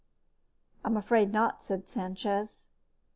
"I'm 0.83 0.97
afraid 0.97 1.31
not," 1.31 1.61
said 1.61 1.87
Sanchez. 1.87 2.65